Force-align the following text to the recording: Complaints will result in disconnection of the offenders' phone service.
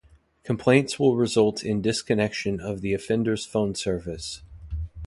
Complaints 0.41 0.97
will 0.97 1.15
result 1.15 1.63
in 1.63 1.79
disconnection 1.83 2.59
of 2.59 2.81
the 2.81 2.91
offenders' 2.91 3.45
phone 3.45 3.75
service. 3.75 4.41